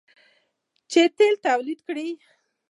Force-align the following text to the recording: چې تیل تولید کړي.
چې 0.91 1.01
تیل 1.17 1.35
تولید 1.45 1.79
کړي. 1.87 2.07